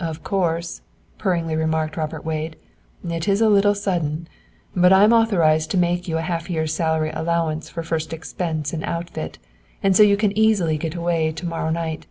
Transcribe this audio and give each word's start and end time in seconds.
"Of 0.00 0.24
course," 0.24 0.82
purringly 1.16 1.54
remarked 1.54 1.96
Robert 1.96 2.24
Wade, 2.24 2.56
"it 3.08 3.28
is 3.28 3.40
a 3.40 3.48
little 3.48 3.76
sudden; 3.76 4.26
but 4.74 4.92
I 4.92 5.04
am 5.04 5.12
authorized 5.12 5.70
to 5.70 5.78
make 5.78 6.08
you 6.08 6.18
a 6.18 6.22
half 6.22 6.50
year's 6.50 6.74
salary 6.74 7.10
allowance 7.10 7.68
for 7.68 7.84
first 7.84 8.12
expenses 8.12 8.74
and 8.74 8.82
outfit, 8.82 9.38
and 9.80 9.94
so 9.96 10.02
you 10.02 10.16
can 10.16 10.36
easily 10.36 10.76
get 10.76 10.96
away 10.96 11.30
to 11.30 11.46
morrow 11.46 11.70
night. 11.70 12.08